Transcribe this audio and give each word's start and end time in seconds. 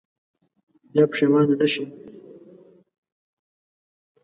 بیا 0.91 1.03
پښېمانه 1.11 1.53
نه 1.59 1.67
شئ. 1.71 1.83